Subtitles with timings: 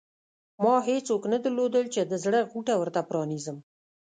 [0.63, 3.57] ما هېڅوک نه درلودل چې د زړه غوټه ورته پرانېزم.